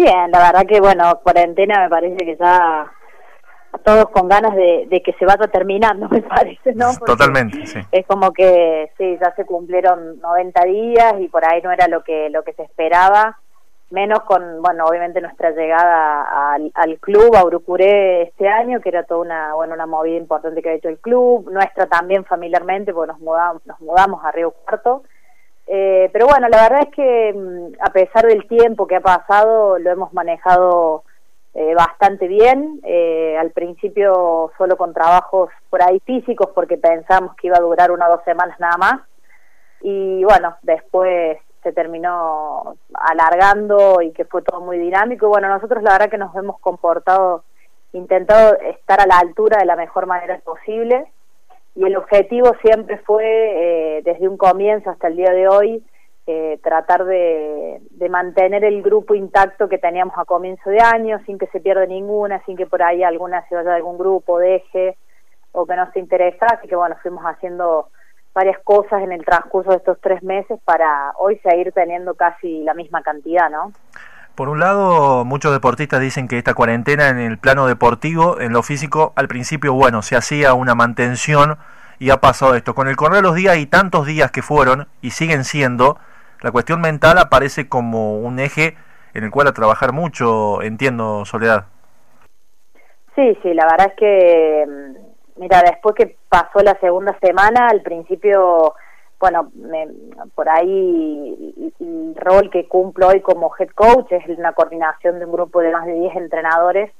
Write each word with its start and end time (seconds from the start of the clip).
Bien, 0.00 0.30
la 0.30 0.38
verdad 0.38 0.66
que, 0.66 0.80
bueno, 0.80 1.20
cuarentena 1.22 1.82
me 1.82 1.90
parece 1.90 2.16
que 2.24 2.34
ya 2.34 2.90
a 3.72 3.78
todos 3.84 4.08
con 4.08 4.28
ganas 4.28 4.56
de, 4.56 5.02
que 5.04 5.12
se 5.18 5.26
vaya 5.26 5.46
terminando, 5.48 6.08
me 6.10 6.22
parece, 6.22 6.74
¿no? 6.74 6.94
Totalmente, 7.04 7.66
sí. 7.66 7.80
Es 7.92 8.06
como 8.06 8.32
que, 8.32 8.90
sí, 8.96 9.18
ya 9.20 9.34
se 9.34 9.44
cumplieron 9.44 10.18
90 10.22 10.64
días 10.64 11.14
y 11.20 11.28
por 11.28 11.44
ahí 11.44 11.60
no 11.60 11.70
era 11.70 11.86
lo 11.86 12.02
que, 12.02 12.30
lo 12.30 12.42
que 12.44 12.54
se 12.54 12.62
esperaba, 12.62 13.40
menos 13.90 14.20
con, 14.20 14.62
bueno, 14.62 14.86
obviamente 14.86 15.20
nuestra 15.20 15.50
llegada 15.50 16.54
al, 16.54 16.72
al 16.76 16.98
club, 16.98 17.36
a 17.36 17.44
Urucuré 17.44 18.22
este 18.22 18.48
año, 18.48 18.80
que 18.80 18.88
era 18.88 19.02
toda 19.02 19.20
una, 19.20 19.52
bueno, 19.52 19.74
una 19.74 19.84
movida 19.86 20.16
importante 20.16 20.62
que 20.62 20.70
ha 20.70 20.74
hecho 20.74 20.88
el 20.88 20.98
club, 20.98 21.50
nuestra 21.52 21.84
también 21.88 22.24
familiarmente, 22.24 22.94
porque 22.94 23.12
nos 23.12 23.20
mudamos, 23.20 23.66
nos 23.66 23.78
mudamos 23.82 24.24
a 24.24 24.32
Río 24.32 24.52
Cuarto, 24.52 25.02
eh, 25.72 26.10
pero 26.12 26.26
bueno, 26.26 26.48
la 26.48 26.62
verdad 26.62 26.88
es 26.88 26.94
que 26.96 27.32
mm, 27.32 27.80
a 27.80 27.92
pesar 27.92 28.26
del 28.26 28.48
tiempo 28.48 28.88
que 28.88 28.96
ha 28.96 29.00
pasado, 29.00 29.78
lo 29.78 29.88
hemos 29.88 30.12
manejado 30.12 31.04
eh, 31.54 31.74
bastante 31.76 32.26
bien. 32.26 32.80
Eh, 32.82 33.36
al 33.38 33.52
principio 33.52 34.50
solo 34.58 34.76
con 34.76 34.92
trabajos 34.92 35.50
por 35.70 35.80
ahí 35.80 36.00
físicos 36.00 36.48
porque 36.56 36.76
pensamos 36.76 37.36
que 37.36 37.46
iba 37.46 37.56
a 37.56 37.60
durar 37.60 37.92
una 37.92 38.08
o 38.08 38.16
dos 38.16 38.24
semanas 38.24 38.58
nada 38.58 38.76
más. 38.78 39.00
Y 39.80 40.24
bueno, 40.24 40.56
después 40.62 41.38
se 41.62 41.72
terminó 41.72 42.74
alargando 42.92 44.02
y 44.02 44.10
que 44.10 44.24
fue 44.24 44.42
todo 44.42 44.60
muy 44.60 44.76
dinámico. 44.76 45.26
Y 45.26 45.28
bueno, 45.28 45.48
nosotros 45.48 45.84
la 45.84 45.92
verdad 45.92 46.10
que 46.10 46.18
nos 46.18 46.34
hemos 46.34 46.58
comportado, 46.58 47.44
intentado 47.92 48.58
estar 48.58 49.00
a 49.00 49.06
la 49.06 49.18
altura 49.18 49.58
de 49.58 49.66
la 49.66 49.76
mejor 49.76 50.06
manera 50.06 50.36
posible 50.40 51.12
y 51.74 51.84
el 51.84 51.96
objetivo 51.96 52.52
siempre 52.62 52.98
fue, 52.98 53.24
eh, 53.24 54.02
desde 54.02 54.28
un 54.28 54.36
comienzo 54.36 54.90
hasta 54.90 55.08
el 55.08 55.16
día 55.16 55.30
de 55.30 55.48
hoy, 55.48 55.84
eh, 56.26 56.58
tratar 56.62 57.04
de, 57.04 57.80
mantener 58.08 58.64
el 58.64 58.82
grupo 58.82 59.14
intacto 59.14 59.68
que 59.68 59.78
teníamos 59.78 60.14
a 60.16 60.24
comienzo 60.24 60.68
de 60.70 60.80
año, 60.80 61.20
sin 61.26 61.38
que 61.38 61.46
se 61.48 61.60
pierda 61.60 61.86
ninguna, 61.86 62.42
sin 62.44 62.56
que 62.56 62.66
por 62.66 62.82
ahí 62.82 63.02
alguna 63.02 63.46
se 63.48 63.54
vaya 63.54 63.70
de 63.70 63.76
algún 63.76 63.98
grupo, 63.98 64.38
deje 64.38 64.96
o 65.52 65.64
que 65.64 65.76
no 65.76 65.90
se 65.92 66.00
interesa. 66.00 66.46
Así 66.46 66.68
que 66.68 66.76
bueno, 66.76 66.96
fuimos 67.02 67.24
haciendo 67.24 67.88
varias 68.34 68.58
cosas 68.62 69.02
en 69.02 69.12
el 69.12 69.24
transcurso 69.24 69.70
de 69.70 69.76
estos 69.76 70.00
tres 70.00 70.22
meses 70.22 70.58
para 70.64 71.12
hoy 71.18 71.38
seguir 71.38 71.72
teniendo 71.72 72.14
casi 72.14 72.62
la 72.62 72.74
misma 72.74 73.02
cantidad, 73.02 73.50
¿no? 73.50 73.72
Por 74.34 74.48
un 74.48 74.60
lado, 74.60 75.24
muchos 75.24 75.52
deportistas 75.52 76.00
dicen 76.00 76.28
que 76.28 76.38
esta 76.38 76.54
cuarentena 76.54 77.08
en 77.08 77.18
el 77.18 77.38
plano 77.38 77.66
deportivo, 77.66 78.40
en 78.40 78.52
lo 78.52 78.62
físico, 78.62 79.12
al 79.16 79.28
principio, 79.28 79.74
bueno, 79.74 80.02
se 80.02 80.16
hacía 80.16 80.54
una 80.54 80.74
mantención 80.74 81.58
y 81.98 82.10
ha 82.10 82.18
pasado 82.18 82.54
esto. 82.54 82.74
Con 82.74 82.88
el 82.88 82.96
correr 82.96 83.16
de 83.16 83.22
los 83.22 83.34
días 83.34 83.58
y 83.58 83.66
tantos 83.66 84.06
días 84.06 84.30
que 84.30 84.42
fueron 84.42 84.88
y 85.02 85.10
siguen 85.10 85.44
siendo, 85.44 85.98
la 86.40 86.50
cuestión 86.50 86.80
mental 86.80 87.18
aparece 87.18 87.68
como 87.68 88.18
un 88.18 88.38
eje 88.38 88.76
en 89.12 89.24
el 89.24 89.30
cual 89.30 89.48
a 89.48 89.52
trabajar 89.52 89.92
mucho, 89.92 90.62
entiendo, 90.62 91.24
Soledad. 91.24 91.66
Sí, 93.14 93.36
sí, 93.42 93.52
la 93.52 93.66
verdad 93.66 93.88
es 93.88 93.94
que, 93.96 94.64
mm, 94.66 95.40
mira, 95.40 95.62
después 95.62 95.94
que 95.94 96.16
pasó 96.28 96.60
la 96.62 96.78
segunda 96.80 97.16
semana, 97.20 97.68
al 97.68 97.82
principio 97.82 98.74
bueno, 99.20 99.52
por 100.34 100.48
ahí 100.48 101.74
el 101.78 102.14
rol 102.16 102.50
que 102.50 102.66
cumplo 102.66 103.08
hoy 103.08 103.20
como 103.20 103.52
head 103.58 103.68
coach 103.74 104.10
es 104.12 104.26
una 104.38 104.54
coordinación 104.54 105.18
de 105.18 105.26
un 105.26 105.32
grupo 105.32 105.60
de 105.60 105.70
más 105.70 105.84
de 105.84 105.92
10 105.92 106.16
entrenadores. 106.16 106.90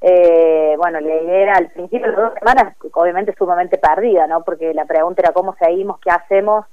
Eh, 0.00 0.74
bueno, 0.76 0.98
la 0.98 1.14
idea 1.14 1.42
era 1.42 1.52
al 1.54 1.70
principio 1.70 2.10
de 2.10 2.16
las 2.16 2.30
dos 2.30 2.34
semanas, 2.40 2.76
obviamente 2.94 3.32
sumamente 3.38 3.78
perdida, 3.78 4.26
¿no? 4.26 4.42
Porque 4.42 4.74
la 4.74 4.86
pregunta 4.86 5.22
era 5.22 5.32
cómo 5.32 5.54
seguimos, 5.54 6.00
qué 6.00 6.10
hacemos. 6.10 6.66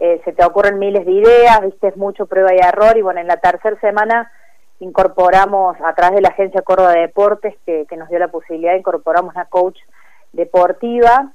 Eh, 0.00 0.20
se 0.24 0.32
te 0.32 0.44
ocurren 0.44 0.78
miles 0.78 1.04
de 1.04 1.12
ideas, 1.12 1.60
viste, 1.62 1.88
es 1.88 1.96
mucho 1.96 2.26
prueba 2.26 2.54
y 2.54 2.58
error. 2.58 2.96
Y 2.98 3.02
bueno, 3.02 3.20
en 3.20 3.26
la 3.28 3.38
tercera 3.38 3.80
semana 3.80 4.30
incorporamos, 4.80 5.78
a 5.82 5.94
través 5.94 6.16
de 6.16 6.20
la 6.20 6.28
agencia 6.28 6.60
Córdoba 6.60 6.92
de 6.92 7.00
Deportes, 7.00 7.54
que, 7.64 7.86
que 7.88 7.96
nos 7.96 8.10
dio 8.10 8.18
la 8.18 8.28
posibilidad, 8.28 8.74
incorporamos 8.74 9.34
una 9.34 9.46
coach 9.46 9.78
deportiva 10.34 11.32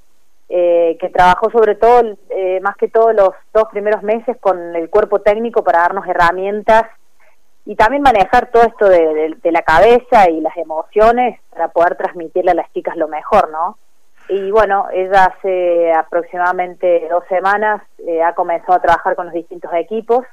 eh, 0.54 0.98
que 1.00 1.08
trabajó 1.08 1.50
sobre 1.50 1.76
todo, 1.76 2.18
eh, 2.30 2.60
más 2.60 2.76
que 2.76 2.90
todo 2.90 3.14
los 3.14 3.30
dos 3.54 3.70
primeros 3.72 4.04
meses 4.04 4.36
con 4.42 4.76
el 4.76 4.90
cuerpo 4.90 5.22
técnico 5.22 5.64
para 5.64 5.80
darnos 5.80 6.06
herramientas 6.06 6.88
y 7.66 7.78
también 7.78 8.02
manejar 8.02 8.52
todo 8.52 8.64
esto 8.64 8.90
de, 8.90 9.38
la 9.44 9.62
cabeza 9.62 10.30
y 10.30 10.42
las 10.42 10.58
emociones 10.58 11.40
para 11.52 11.70
poder 11.70 11.96
transmitirle 11.96 12.52
a 12.52 12.56
las 12.56 12.70
chicas 12.74 12.98
lo 12.98 13.08
mejor, 13.08 13.50
¿no? 13.50 13.78
Y 14.28 14.52
bueno, 14.52 14.88
ella 14.92 15.28
hace 15.34 15.94
aproximadamente 15.94 17.08
dos 17.10 17.24
semanas 17.30 17.82
eh, 18.06 18.22
ha 18.22 18.36
comenzado 18.36 18.74
a 18.74 18.82
trabajar 18.82 19.16
con 19.16 19.28
los 19.28 19.34
distintos 19.34 19.72
equipos 19.74 20.26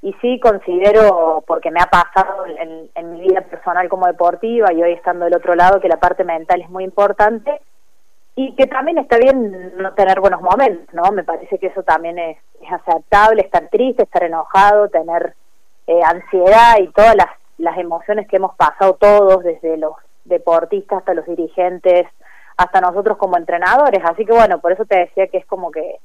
y 0.00 0.12
sí 0.14 0.40
considero, 0.40 1.44
porque 1.46 1.70
me 1.70 1.80
ha 1.80 1.86
pasado 1.86 2.46
en, 2.46 2.90
en 2.96 3.12
mi 3.12 3.20
vida 3.20 3.42
personal 3.42 3.88
como 3.88 4.08
deportiva 4.08 4.72
y 4.72 4.82
hoy 4.82 4.94
estando 4.94 5.26
del 5.26 5.36
otro 5.36 5.54
lado, 5.54 5.80
que 5.80 5.86
la 5.86 6.00
parte 6.00 6.24
mental 6.24 6.62
es 6.62 6.68
muy 6.68 6.82
importante 6.82 7.60
y 8.34 8.54
que 8.54 8.66
también 8.66 8.98
está 8.98 9.18
bien 9.18 9.76
no 9.76 9.92
tener 9.94 10.20
buenos 10.20 10.40
momentos, 10.40 10.92
¿no? 10.94 11.10
Me 11.12 11.24
parece 11.24 11.58
que 11.58 11.66
eso 11.66 11.82
también 11.82 12.18
es, 12.18 12.38
aceptable, 12.70 13.42
estar 13.42 13.68
triste, 13.68 14.04
estar 14.04 14.22
enojado, 14.22 14.88
tener 14.88 15.34
eh, 15.86 16.00
ansiedad 16.04 16.78
y 16.78 16.88
todas 16.88 17.16
las, 17.16 17.26
las 17.58 17.76
emociones 17.76 18.28
que 18.28 18.36
hemos 18.36 18.54
pasado 18.56 18.94
todos, 18.94 19.42
desde 19.42 19.76
los 19.76 19.94
deportistas 20.24 21.00
hasta 21.00 21.14
los 21.14 21.26
dirigentes, 21.26 22.06
hasta 22.56 22.80
nosotros 22.80 23.18
como 23.18 23.36
entrenadores. 23.36 24.00
Así 24.04 24.24
que 24.24 24.32
bueno, 24.32 24.60
por 24.60 24.72
eso 24.72 24.84
te 24.84 24.98
decía 24.98 25.26
que 25.26 25.38
es 25.38 25.46
como 25.46 25.70
que 25.70 25.98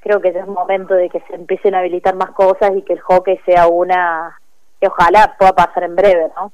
creo 0.00 0.20
que 0.20 0.28
es 0.28 0.46
momento 0.46 0.94
de 0.94 1.08
que 1.08 1.20
se 1.20 1.34
empiecen 1.34 1.74
a 1.74 1.78
habilitar 1.78 2.14
más 2.14 2.30
cosas 2.32 2.72
y 2.76 2.82
que 2.82 2.92
el 2.92 3.00
hockey 3.00 3.38
sea 3.46 3.68
una 3.68 4.38
que 4.80 4.88
ojalá 4.88 5.34
pueda 5.38 5.52
pasar 5.52 5.84
en 5.84 5.96
breve, 5.96 6.30
¿no? 6.36 6.52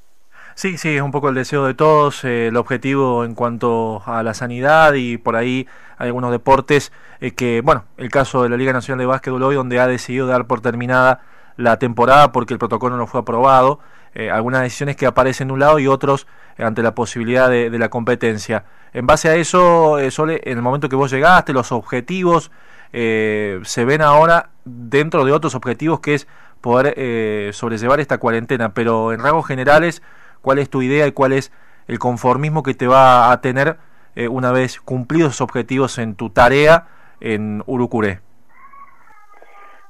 Sí, 0.54 0.76
sí, 0.78 0.96
es 0.96 1.02
un 1.02 1.10
poco 1.10 1.28
el 1.28 1.34
deseo 1.34 1.64
de 1.64 1.74
todos, 1.74 2.24
eh, 2.24 2.48
el 2.48 2.56
objetivo 2.56 3.24
en 3.24 3.34
cuanto 3.34 4.02
a 4.04 4.22
la 4.22 4.34
sanidad 4.34 4.92
y 4.94 5.16
por 5.16 5.36
ahí 5.36 5.66
hay 5.96 6.08
algunos 6.08 6.32
deportes 6.32 6.92
eh, 7.20 7.32
que, 7.32 7.62
bueno, 7.62 7.84
el 7.96 8.10
caso 8.10 8.42
de 8.42 8.48
la 8.48 8.56
Liga 8.56 8.72
Nacional 8.72 8.98
de 8.98 9.06
Básquetbol 9.06 9.42
hoy 9.42 9.54
donde 9.54 9.80
ha 9.80 9.86
decidido 9.86 10.26
dar 10.26 10.46
por 10.46 10.60
terminada 10.60 11.20
la 11.56 11.78
temporada 11.78 12.32
porque 12.32 12.52
el 12.52 12.58
protocolo 12.58 12.96
no 12.96 13.06
fue 13.06 13.20
aprobado, 13.20 13.80
eh, 14.14 14.30
algunas 14.30 14.62
decisiones 14.62 14.96
que 14.96 15.06
aparecen 15.06 15.48
de 15.48 15.54
un 15.54 15.60
lado 15.60 15.78
y 15.78 15.86
otros 15.86 16.26
ante 16.58 16.82
la 16.82 16.94
posibilidad 16.94 17.48
de, 17.48 17.70
la 17.78 17.88
competencia. 17.88 18.64
En 18.92 19.06
base 19.06 19.28
a 19.30 19.36
eso, 19.36 19.96
Sole, 20.10 20.42
en 20.44 20.58
el 20.58 20.62
momento 20.62 20.90
que 20.90 20.96
vos 20.96 21.10
llegaste, 21.10 21.54
los 21.54 21.72
objetivos 21.72 22.50
se 22.92 23.84
ven 23.86 24.02
ahora 24.02 24.50
dentro 24.64 25.24
de 25.24 25.32
otros 25.32 25.54
objetivos 25.54 26.00
que 26.00 26.14
es 26.14 26.26
poder 26.60 27.54
sobrellevar 27.54 28.00
esta 28.00 28.18
cuarentena, 28.18 28.74
pero 28.74 29.12
en 29.12 29.20
rasgos 29.20 29.46
generales 29.46 30.02
cuál 30.42 30.58
es 30.58 30.70
tu 30.70 30.82
idea 30.82 31.06
y 31.06 31.12
cuál 31.12 31.32
es 31.32 31.52
el 31.86 31.98
conformismo 31.98 32.62
que 32.62 32.74
te 32.74 32.86
va 32.86 33.32
a 33.32 33.40
tener 33.40 33.76
eh, 34.14 34.28
una 34.28 34.52
vez 34.52 34.80
cumplidos 34.80 35.32
esos 35.32 35.42
objetivos 35.42 35.98
en 35.98 36.14
tu 36.14 36.30
tarea 36.30 36.86
en 37.20 37.62
Urucuré. 37.66 38.20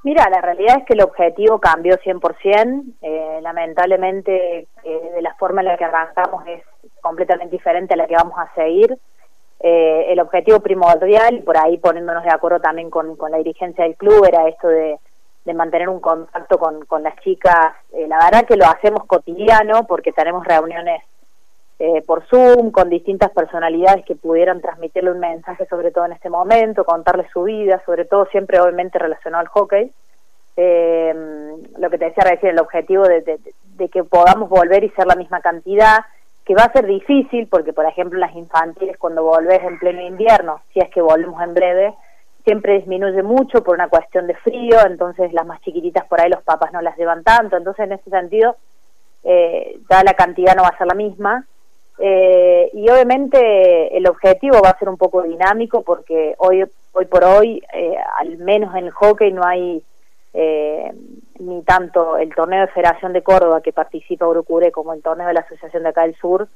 Mira, 0.02 0.30
la 0.30 0.40
realidad 0.40 0.78
es 0.78 0.86
que 0.86 0.94
el 0.94 1.02
objetivo 1.02 1.58
cambió 1.58 1.96
100%. 1.98 2.94
Eh, 3.02 3.40
lamentablemente, 3.42 4.68
eh, 4.82 5.10
de 5.14 5.22
la 5.22 5.34
forma 5.34 5.60
en 5.60 5.68
la 5.68 5.76
que 5.76 5.84
arrancamos 5.84 6.46
es 6.46 6.62
completamente 7.02 7.56
diferente 7.56 7.94
a 7.94 7.96
la 7.98 8.06
que 8.06 8.14
vamos 8.14 8.38
a 8.38 8.52
seguir. 8.54 8.98
Eh, 9.62 10.06
el 10.08 10.20
objetivo 10.20 10.60
primordial, 10.60 11.34
y 11.34 11.42
por 11.42 11.58
ahí 11.58 11.76
poniéndonos 11.76 12.24
de 12.24 12.30
acuerdo 12.30 12.60
también 12.60 12.88
con 12.88 13.14
la 13.30 13.36
dirigencia 13.36 13.84
del 13.84 13.96
club, 13.96 14.24
era 14.24 14.48
esto 14.48 14.68
de 14.68 14.98
de 15.44 15.54
mantener 15.54 15.88
un 15.88 16.00
contacto 16.00 16.58
con, 16.58 16.84
con 16.84 17.02
las 17.02 17.16
chicas. 17.20 17.74
Eh, 17.92 18.06
la 18.06 18.18
verdad 18.18 18.46
que 18.46 18.56
lo 18.56 18.66
hacemos 18.66 19.04
cotidiano 19.06 19.86
porque 19.86 20.12
tenemos 20.12 20.44
reuniones 20.44 21.02
eh, 21.82 22.02
por 22.02 22.26
Zoom 22.26 22.72
con 22.72 22.90
distintas 22.90 23.30
personalidades 23.30 24.04
que 24.04 24.14
pudieran 24.14 24.60
transmitirle 24.60 25.12
un 25.12 25.18
mensaje, 25.18 25.64
sobre 25.66 25.90
todo 25.90 26.04
en 26.04 26.12
este 26.12 26.28
momento, 26.28 26.84
contarles 26.84 27.30
su 27.32 27.44
vida, 27.44 27.82
sobre 27.86 28.04
todo 28.04 28.26
siempre 28.26 28.60
obviamente 28.60 28.98
relacionado 28.98 29.40
al 29.40 29.48
hockey. 29.48 29.90
Eh, 30.58 31.14
lo 31.78 31.88
que 31.88 31.96
te 31.96 32.04
decía 32.04 32.24
recién, 32.24 32.52
el 32.52 32.60
objetivo 32.60 33.04
de, 33.04 33.22
de, 33.22 33.88
que 33.88 34.04
podamos 34.04 34.50
volver 34.50 34.84
y 34.84 34.90
ser 34.90 35.06
la 35.06 35.14
misma 35.14 35.40
cantidad, 35.40 36.00
que 36.44 36.54
va 36.54 36.64
a 36.64 36.72
ser 36.72 36.84
difícil 36.84 37.48
porque, 37.48 37.72
por 37.72 37.86
ejemplo, 37.86 38.18
las 38.18 38.34
infantiles 38.34 38.98
cuando 38.98 39.22
volvés 39.22 39.62
en 39.62 39.78
pleno 39.78 40.02
invierno, 40.02 40.60
si 40.74 40.80
es 40.80 40.90
que 40.90 41.00
volvemos 41.00 41.42
en 41.42 41.54
breve, 41.54 41.94
siempre 42.44 42.74
disminuye 42.74 43.22
mucho 43.22 43.62
por 43.62 43.74
una 43.74 43.88
cuestión 43.88 44.26
de 44.26 44.34
frío, 44.34 44.76
entonces 44.86 45.32
las 45.32 45.46
más 45.46 45.60
chiquititas 45.62 46.04
por 46.06 46.20
ahí 46.20 46.30
los 46.30 46.42
papás 46.42 46.72
no 46.72 46.80
las 46.80 46.96
llevan 46.96 47.22
tanto, 47.22 47.56
entonces 47.56 47.86
en 47.86 47.92
ese 47.92 48.10
sentido 48.10 48.56
eh, 49.24 49.78
ya 49.90 50.02
la 50.02 50.14
cantidad 50.14 50.54
no 50.56 50.62
va 50.62 50.68
a 50.68 50.78
ser 50.78 50.86
la 50.86 50.94
misma. 50.94 51.46
Eh, 52.02 52.70
y 52.72 52.88
obviamente 52.88 53.94
el 53.94 54.06
objetivo 54.08 54.62
va 54.64 54.70
a 54.70 54.78
ser 54.78 54.88
un 54.88 54.96
poco 54.96 55.22
dinámico 55.22 55.82
porque 55.82 56.34
hoy, 56.38 56.64
hoy 56.92 57.04
por 57.04 57.24
hoy, 57.24 57.62
eh, 57.74 57.96
al 58.18 58.38
menos 58.38 58.74
en 58.74 58.86
el 58.86 58.90
hockey, 58.90 59.32
no 59.32 59.44
hay 59.44 59.84
eh, 60.32 60.94
ni 61.38 61.62
tanto 61.62 62.16
el 62.16 62.34
torneo 62.34 62.62
de 62.62 62.72
Federación 62.72 63.12
de 63.12 63.22
Córdoba 63.22 63.60
que 63.60 63.74
participa 63.74 64.26
Urucure 64.26 64.72
como 64.72 64.94
el 64.94 65.02
torneo 65.02 65.26
de 65.26 65.34
la 65.34 65.40
Asociación 65.40 65.82
de 65.82 65.90
acá 65.90 66.02
del 66.02 66.16
Sur, 66.16 66.48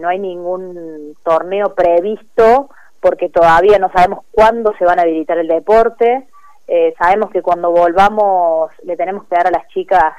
no 0.00 0.08
hay 0.08 0.18
ningún 0.18 1.16
torneo 1.24 1.74
previsto 1.74 2.68
porque 3.02 3.28
todavía 3.28 3.80
no 3.80 3.90
sabemos 3.90 4.20
cuándo 4.30 4.72
se 4.78 4.84
van 4.84 5.00
a 5.00 5.02
habilitar 5.02 5.36
el 5.36 5.48
deporte. 5.48 6.28
Eh, 6.68 6.94
sabemos 6.96 7.30
que 7.30 7.42
cuando 7.42 7.72
volvamos 7.72 8.70
le 8.84 8.96
tenemos 8.96 9.24
que 9.24 9.34
dar 9.34 9.48
a 9.48 9.50
las 9.50 9.66
chicas 9.68 10.14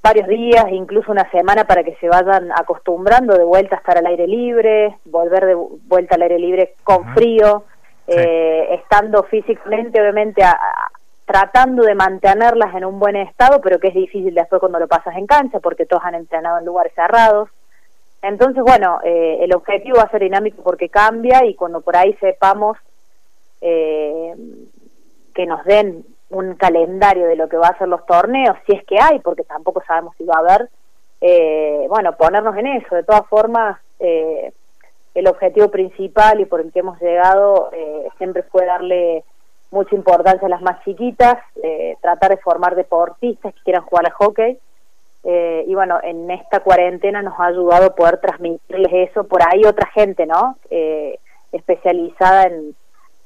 varios 0.00 0.28
días, 0.28 0.66
incluso 0.70 1.10
una 1.10 1.28
semana 1.32 1.64
para 1.64 1.82
que 1.82 1.96
se 1.96 2.08
vayan 2.08 2.52
acostumbrando 2.52 3.36
de 3.36 3.42
vuelta 3.42 3.74
a 3.74 3.78
estar 3.80 3.98
al 3.98 4.06
aire 4.06 4.28
libre, 4.28 4.98
volver 5.04 5.46
de 5.46 5.54
vuelta 5.56 6.14
al 6.14 6.22
aire 6.22 6.38
libre 6.38 6.74
con 6.84 7.12
frío, 7.12 7.64
eh, 8.06 8.68
estando 8.80 9.24
físicamente, 9.24 10.00
obviamente, 10.00 10.44
tratando 11.26 11.82
de 11.82 11.96
mantenerlas 11.96 12.72
en 12.76 12.84
un 12.84 13.00
buen 13.00 13.16
estado, 13.16 13.60
pero 13.60 13.80
que 13.80 13.88
es 13.88 13.94
difícil 13.94 14.32
después 14.32 14.60
cuando 14.60 14.78
lo 14.78 14.86
pasas 14.86 15.16
en 15.16 15.26
cancha, 15.26 15.58
porque 15.58 15.86
todos 15.86 16.04
han 16.04 16.14
entrenado 16.14 16.58
en 16.58 16.66
lugares 16.66 16.92
cerrados. 16.94 17.50
Entonces, 18.22 18.62
bueno, 18.62 18.98
eh, 19.04 19.38
el 19.40 19.54
objetivo 19.54 19.98
va 19.98 20.04
a 20.04 20.10
ser 20.10 20.22
dinámico 20.22 20.62
porque 20.62 20.88
cambia 20.88 21.44
y 21.44 21.54
cuando 21.54 21.80
por 21.80 21.96
ahí 21.96 22.14
sepamos 22.20 22.76
eh, 23.60 24.34
que 25.34 25.46
nos 25.46 25.64
den 25.64 26.04
un 26.30 26.54
calendario 26.56 27.26
de 27.26 27.36
lo 27.36 27.48
que 27.48 27.56
va 27.56 27.68
a 27.68 27.78
ser 27.78 27.88
los 27.88 28.04
torneos, 28.06 28.56
si 28.66 28.76
es 28.76 28.84
que 28.84 28.98
hay, 29.00 29.20
porque 29.20 29.44
tampoco 29.44 29.82
sabemos 29.86 30.14
si 30.16 30.24
va 30.24 30.34
a 30.36 30.40
haber, 30.40 30.68
eh, 31.20 31.86
bueno, 31.88 32.16
ponernos 32.16 32.56
en 32.56 32.66
eso. 32.66 32.94
De 32.94 33.04
todas 33.04 33.26
formas, 33.28 33.78
eh, 33.98 34.52
el 35.14 35.26
objetivo 35.26 35.68
principal 35.68 36.40
y 36.40 36.44
por 36.44 36.60
el 36.60 36.72
que 36.72 36.80
hemos 36.80 37.00
llegado 37.00 37.70
eh, 37.72 38.08
siempre 38.18 38.42
fue 38.44 38.66
darle 38.66 39.24
mucha 39.70 39.94
importancia 39.94 40.46
a 40.46 40.50
las 40.50 40.62
más 40.62 40.82
chiquitas, 40.84 41.36
eh, 41.62 41.96
tratar 42.00 42.30
de 42.30 42.38
formar 42.38 42.74
deportistas 42.74 43.52
que 43.54 43.60
quieran 43.62 43.84
jugar 43.84 44.06
al 44.06 44.12
hockey. 44.12 44.58
Eh, 45.24 45.64
y 45.66 45.74
bueno, 45.74 45.98
en 46.02 46.30
esta 46.30 46.60
cuarentena 46.60 47.22
nos 47.22 47.38
ha 47.38 47.46
ayudado 47.46 47.86
a 47.86 47.94
poder 47.94 48.18
transmitirles 48.18 49.10
eso 49.10 49.24
por 49.24 49.40
ahí 49.42 49.64
otra 49.64 49.88
gente, 49.92 50.26
¿no? 50.26 50.56
Eh, 50.70 51.18
especializada 51.52 52.44
en, 52.44 52.74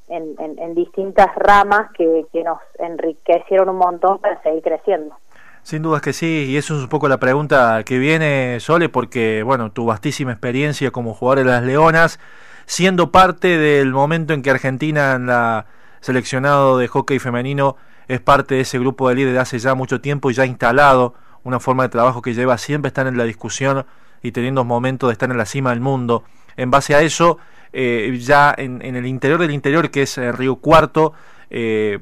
en, 0.08 0.74
distintas 0.74 1.34
ramas 1.36 1.90
que, 1.96 2.26
que 2.32 2.42
nos 2.44 2.58
enriquecieron 2.78 3.68
un 3.68 3.76
montón 3.76 4.18
para 4.18 4.42
seguir 4.42 4.62
creciendo. 4.62 5.16
Sin 5.62 5.82
dudas 5.82 6.02
que 6.02 6.12
sí, 6.12 6.46
y 6.48 6.56
eso 6.56 6.74
es 6.76 6.82
un 6.82 6.88
poco 6.88 7.08
la 7.08 7.18
pregunta 7.18 7.82
que 7.84 7.98
viene, 7.98 8.58
Sole, 8.60 8.88
porque, 8.88 9.42
bueno, 9.42 9.70
tu 9.70 9.86
vastísima 9.86 10.32
experiencia 10.32 10.90
como 10.90 11.14
jugador 11.14 11.44
de 11.44 11.50
las 11.50 11.62
Leonas, 11.62 12.18
siendo 12.66 13.12
parte 13.12 13.58
del 13.58 13.92
momento 13.92 14.34
en 14.34 14.42
que 14.42 14.50
Argentina 14.50 15.14
en 15.14 15.26
la 15.26 15.66
seleccionado 16.00 16.78
de 16.78 16.88
hockey 16.88 17.18
femenino 17.18 17.76
es 18.08 18.20
parte 18.20 18.56
de 18.56 18.62
ese 18.62 18.78
grupo 18.78 19.08
de 19.08 19.14
líderes 19.14 19.34
de 19.34 19.40
hace 19.40 19.58
ya 19.58 19.74
mucho 19.74 20.00
tiempo 20.00 20.30
y 20.30 20.34
ya 20.34 20.44
instalado 20.44 21.14
una 21.44 21.60
forma 21.60 21.84
de 21.84 21.88
trabajo 21.88 22.22
que 22.22 22.34
lleva 22.34 22.58
siempre 22.58 22.88
estar 22.88 23.06
en 23.06 23.16
la 23.16 23.24
discusión 23.24 23.84
y 24.22 24.32
teniendo 24.32 24.64
momentos 24.64 25.08
de 25.08 25.12
estar 25.12 25.30
en 25.30 25.36
la 25.36 25.46
cima 25.46 25.70
del 25.70 25.80
mundo. 25.80 26.24
En 26.56 26.70
base 26.70 26.94
a 26.94 27.02
eso, 27.02 27.38
eh, 27.72 28.18
ya 28.20 28.54
en, 28.56 28.82
el 28.82 29.06
interior 29.06 29.40
del 29.40 29.50
interior, 29.50 29.90
que 29.90 30.02
es 30.02 30.18
eh, 30.18 30.30
Río 30.32 30.56
Cuarto, 30.56 31.14
eh, 31.50 31.98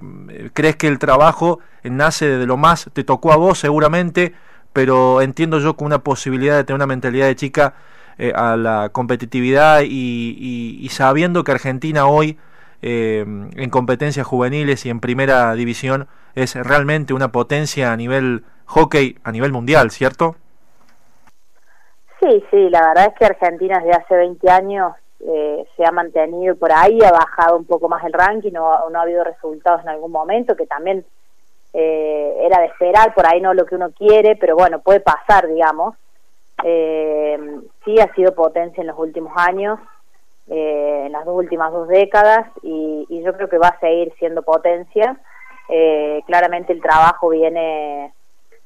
crees 0.53 0.77
que 0.77 0.89
el 0.89 0.99
trabajo 0.99 1.61
nace 1.83 2.27
de 2.27 2.47
lo 2.47 2.57
más, 2.57 2.91
te 2.93 3.05
tocó 3.05 3.33
a 3.33 3.37
vos 3.37 3.59
seguramente, 3.59 4.35
pero 4.73 5.23
entiendo 5.23 5.59
yo 5.59 5.77
con 5.77 5.87
una 5.87 6.01
posibilidad 6.01 6.57
de 6.57 6.65
tener 6.65 6.77
una 6.77 6.87
mentalidad 6.87 7.27
de 7.27 7.37
chica 7.37 7.75
a 8.35 8.55
la 8.55 8.91
competitividad 8.93 9.81
y, 9.83 10.87
sabiendo 10.91 11.43
que 11.43 11.53
Argentina 11.53 12.05
hoy 12.05 12.37
en 12.83 13.71
competencias 13.71 14.27
juveniles 14.27 14.85
y 14.85 14.91
en 14.91 15.01
primera 15.01 15.55
división 15.55 16.07
es 16.35 16.55
realmente 16.55 17.13
una 17.13 17.33
potencia 17.33 17.93
a 17.93 17.97
nivel 17.97 18.45
hockey, 18.67 19.19
a 19.25 19.33
nivel 19.33 19.53
mundial, 19.53 19.91
¿cierto? 19.91 20.37
Sí, 22.21 22.45
sí, 22.51 22.69
la 22.71 22.89
verdad 22.89 23.07
es 23.09 23.15
que 23.19 23.25
Argentina 23.25 23.79
desde 23.79 23.97
hace 23.97 24.15
20 24.15 24.51
años 24.51 24.93
eh, 25.21 25.65
se 25.77 25.85
ha 25.85 25.91
mantenido 25.91 26.55
por 26.57 26.71
ahí, 26.73 26.99
ha 27.03 27.11
bajado 27.11 27.57
un 27.57 27.65
poco 27.65 27.89
más 27.89 28.05
el 28.05 28.13
ranking, 28.13 28.53
no, 28.53 28.89
no 28.91 28.99
ha 28.99 29.03
habido 29.03 29.25
resultados 29.25 29.83
en 29.83 29.89
algún 29.89 30.13
momento, 30.13 30.55
que 30.57 30.67
también 30.67 31.05
eh, 31.73 32.37
era 32.43 32.61
de 32.61 32.67
esperar, 32.67 33.15
por 33.15 33.27
ahí 33.27 33.41
no 33.41 33.55
lo 33.55 33.65
que 33.65 33.75
uno 33.75 33.91
quiere, 33.93 34.37
pero 34.37 34.57
bueno, 34.57 34.81
puede 34.81 35.01
pasar, 35.01 35.47
digamos. 35.47 35.97
Eh, 36.65 37.39
sí 37.85 37.99
ha 38.01 38.13
sido 38.15 38.35
potencia 38.35 38.81
en 38.81 38.89
los 38.89 38.99
últimos 38.99 39.33
años, 39.37 39.79
eh, 40.49 41.05
en 41.07 41.13
las 41.13 41.25
dos 41.25 41.37
últimas 41.37 41.73
dos 41.73 41.89
décadas, 41.89 42.47
y, 42.63 43.07
y, 43.09 43.23
yo 43.23 43.33
creo 43.35 43.49
que 43.49 43.59
va 43.59 43.69
a 43.69 43.81
seguir 43.81 44.13
siendo 44.19 44.43
potencia. 44.43 45.19
Eh, 45.73 46.23
claramente 46.27 46.73
el 46.73 46.83
trabajo 46.83 47.29
viene 47.29 48.13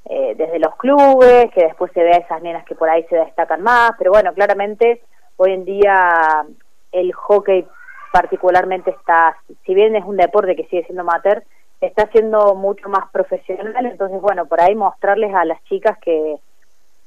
eh, 0.07 0.35
desde 0.37 0.59
los 0.59 0.75
clubes, 0.77 1.51
que 1.53 1.65
después 1.65 1.93
se 1.93 2.03
ve 2.03 2.13
a 2.13 2.19
esas 2.19 2.43
nenas 2.43 2.65
que 2.65 2.75
por 2.75 2.89
ahí 2.89 3.05
se 3.11 3.17
destacan 3.17 3.63
más, 3.63 3.93
pero 3.99 4.11
bueno, 4.11 4.33
claramente 4.33 5.03
hoy 5.37 5.53
en 5.53 5.65
día 5.65 6.47
el 6.93 7.13
hockey 7.13 7.67
particularmente 8.11 8.91
está, 8.91 9.37
si 9.67 9.75
bien 9.75 9.97
es 9.97 10.05
un 10.05 10.17
deporte 10.17 10.57
que 10.57 10.65
sigue 10.65 10.85
siendo 10.85 11.03
amateur, 11.03 11.43
está 11.81 12.07
siendo 12.13 12.55
mucho 12.55 12.89
más 12.89 13.11
profesional, 13.11 13.85
entonces 13.85 14.21
bueno, 14.21 14.47
por 14.47 14.61
ahí 14.61 14.75
mostrarles 14.75 15.35
a 15.35 15.45
las 15.45 15.63
chicas 15.65 15.99
que, 15.99 16.37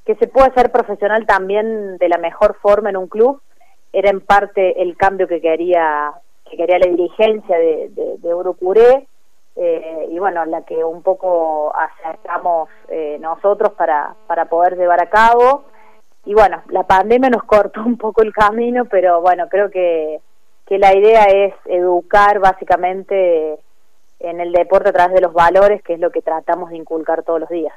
que 0.06 0.16
se 0.16 0.28
puede 0.28 0.54
ser 0.54 0.72
profesional 0.72 1.26
también 1.26 1.98
de 1.98 2.10
la 2.10 2.18
mejor 2.18 2.56
forma 2.62 2.90
en 2.90 2.98
un 2.98 3.08
club, 3.08 3.42
era 3.94 4.10
en 4.10 4.22
parte 4.22 4.82
el 4.82 4.96
cambio 4.96 5.28
que 5.28 5.42
quería 5.42 6.12
que 6.50 6.56
quería 6.56 6.80
la 6.80 6.88
dirigencia 6.88 7.58
de, 7.58 7.90
de, 7.90 8.18
de 8.20 8.34
eh, 9.60 10.08
y 10.12 10.20
bueno, 10.20 10.46
la 10.46 10.62
que 10.62 10.84
un 10.84 11.02
poco 11.02 11.74
acercamos 11.76 12.70
eh, 12.90 13.18
nosotros 13.20 13.74
para, 13.74 14.16
para 14.28 14.46
poder 14.46 14.78
llevar 14.78 15.02
a 15.02 15.10
cabo 15.10 15.66
y 16.28 16.34
bueno, 16.34 16.62
la 16.72 16.84
pandemia 16.84 17.30
nos 17.30 17.46
cortó 17.46 17.82
un 17.82 17.98
poco 17.98 18.22
el 18.22 18.34
camino, 18.34 18.84
pero 18.84 19.22
bueno, 19.22 19.48
creo 19.50 19.72
que, 19.72 20.20
que 20.66 20.78
la 20.78 20.94
idea 20.94 21.24
es 21.24 21.54
educar 21.66 22.40
básicamente 22.40 23.58
en 24.20 24.42
el 24.42 24.52
deporte 24.52 24.90
a 24.90 24.94
través 24.94 25.16
de 25.16 25.22
los 25.22 25.32
valores, 25.32 25.82
que 25.84 25.94
es 25.94 26.00
lo 26.02 26.12
que 26.12 26.22
tratamos 26.22 26.70
de 26.70 26.76
inculcar 26.76 27.24
todos 27.24 27.40
los 27.40 27.50
días. 27.50 27.74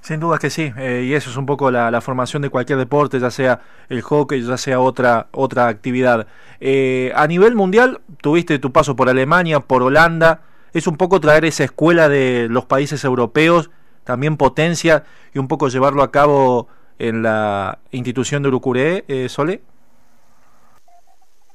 Sin 0.00 0.18
duda 0.18 0.38
que 0.38 0.48
sí, 0.48 0.72
eh, 0.78 1.02
y 1.04 1.12
eso 1.12 1.28
es 1.28 1.36
un 1.36 1.44
poco 1.44 1.70
la, 1.70 1.90
la, 1.90 2.00
formación 2.00 2.40
de 2.40 2.48
cualquier 2.48 2.78
deporte, 2.78 3.20
ya 3.20 3.30
sea 3.30 3.60
el 3.90 4.00
hockey, 4.00 4.40
ya 4.40 4.56
sea 4.56 4.80
otra, 4.80 5.26
otra 5.32 5.68
actividad. 5.68 6.26
Eh, 6.58 7.12
a 7.14 7.26
nivel 7.26 7.54
mundial, 7.54 8.00
tuviste 8.22 8.58
tu 8.58 8.72
paso 8.72 8.96
por 8.96 9.10
Alemania, 9.10 9.60
por 9.60 9.82
Holanda, 9.82 10.40
es 10.72 10.86
un 10.86 10.96
poco 10.96 11.20
traer 11.20 11.44
esa 11.44 11.64
escuela 11.64 12.08
de 12.08 12.48
los 12.48 12.66
países 12.66 13.04
europeos, 13.04 13.70
también 14.04 14.36
potencia, 14.36 15.04
y 15.34 15.38
un 15.38 15.48
poco 15.48 15.68
llevarlo 15.68 16.02
a 16.02 16.10
cabo 16.10 16.68
en 16.98 17.22
la 17.22 17.78
institución 17.90 18.42
de 18.42 18.48
Urucuré, 18.48 19.04
eh, 19.08 19.28
Sole? 19.28 19.62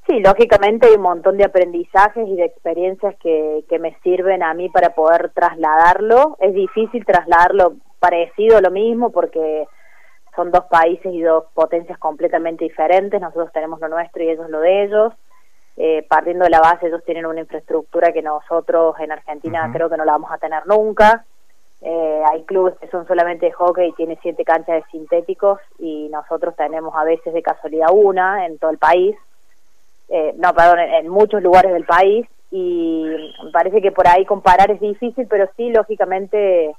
Sí, 0.08 0.20
lógicamente 0.20 0.88
hay 0.88 0.96
un 0.96 1.02
montón 1.02 1.38
de 1.38 1.46
aprendizajes 1.46 2.28
y 2.28 2.36
de 2.36 2.46
experiencias 2.46 3.16
que, 3.20 3.66
que 3.68 3.80
me 3.80 3.98
sirven 4.04 4.44
a 4.44 4.54
mí 4.54 4.70
para 4.70 4.92
poder 4.92 5.32
trasladarlo. 5.34 6.38
Es 6.40 6.54
difícil 6.54 7.04
trasladarlo 7.06 7.76
parecido 8.00 8.58
a 8.58 8.62
lo 8.62 8.70
mismo 8.70 9.12
porque 9.12 9.66
son 10.36 10.52
dos 10.52 10.66
países 10.66 11.12
y 11.12 11.22
dos 11.22 11.46
potencias 11.56 11.98
completamente 11.98 12.66
diferentes. 12.66 13.20
Nosotros 13.20 13.52
tenemos 13.52 13.80
lo 13.80 13.88
nuestro 13.88 14.24
y 14.24 14.30
ellos 14.30 14.50
lo 14.50 14.60
de 14.60 14.84
ellos. 14.84 15.14
Eh, 15.78 16.06
partiendo 16.08 16.46
de 16.46 16.52
la 16.52 16.62
base, 16.62 16.88
ellos 16.88 17.04
tienen 17.06 17.26
una 17.26 17.42
infraestructura 17.42 18.14
que 18.14 18.22
nosotros 18.22 18.96
en 19.00 19.12
Argentina 19.12 19.70
creo 19.74 19.90
que 19.90 19.98
no 19.98 20.06
la 20.06 20.14
vamos 20.14 20.32
a 20.32 20.38
tener 20.38 20.66
nunca. 20.66 21.26
Eh, 21.82 22.24
hay 22.32 22.44
clubes 22.46 22.76
que 22.80 22.88
son 22.88 23.06
solamente 23.06 23.48
de 23.48 23.52
hockey 23.52 23.90
y 23.90 23.94
tiene 23.94 24.18
siete 24.22 24.46
canchas 24.46 24.76
de 24.76 24.92
sintéticos 24.92 25.60
y 25.78 26.08
nosotros 26.10 26.56
tenemos 26.56 26.96
a 26.96 27.04
veces 27.04 27.34
de 27.34 27.44
casualidad 27.44 27.90
una 27.92 28.46
en 28.46 28.58
todo 28.58 28.72
el 28.72 28.78
país, 28.78 29.16
eh, 30.10 30.34
no, 30.38 30.54
perdón, 30.54 30.80
en, 30.80 31.10
muchos 31.10 31.44
lugares 31.44 31.74
del 31.74 31.86
país 31.86 32.26
y 32.50 33.06
me 33.44 33.52
parece 33.52 33.82
que 33.82 33.92
por 33.92 34.08
ahí 34.08 34.26
comparar 34.26 34.72
es 34.72 34.80
difícil, 34.80 35.28
pero 35.28 35.50
sí, 35.58 35.70
lógicamente, 35.70 36.74